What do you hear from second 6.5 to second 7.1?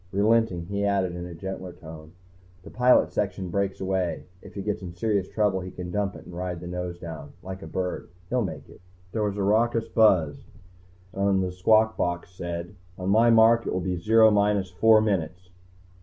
the nose